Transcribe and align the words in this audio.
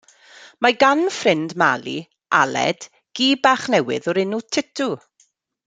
Mae 0.65 0.73
gan 0.83 1.03
ffrind 1.17 1.53
Mali, 1.63 1.93
Aled, 2.39 2.89
gi 3.21 3.29
bach 3.45 3.69
newydd 3.75 4.09
o'r 4.15 4.23
enw 4.27 4.41
Titw. 4.59 4.91